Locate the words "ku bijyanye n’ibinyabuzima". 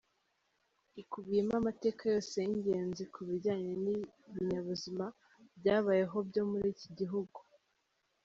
3.13-5.05